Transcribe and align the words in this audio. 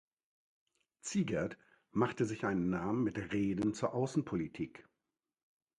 Ziegert 1.01 1.59
machte 1.91 2.25
sich 2.25 2.43
einen 2.45 2.71
Namen 2.71 3.03
mit 3.03 3.19
Reden 3.31 3.75
zur 3.75 3.93
Außenpolitik. 3.93 4.83